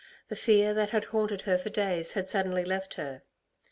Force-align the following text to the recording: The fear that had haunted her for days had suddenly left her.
The 0.29 0.35
fear 0.35 0.73
that 0.73 0.89
had 0.89 1.03
haunted 1.03 1.41
her 1.41 1.59
for 1.59 1.69
days 1.69 2.13
had 2.13 2.27
suddenly 2.27 2.65
left 2.65 2.95
her. 2.95 3.21